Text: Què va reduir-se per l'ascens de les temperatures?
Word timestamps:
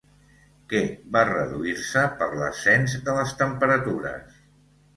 Què 0.71 0.79
va 1.15 1.21
reduir-se 1.29 2.03
per 2.23 2.31
l'ascens 2.41 2.99
de 3.05 3.17
les 3.21 3.39
temperatures? 3.45 4.45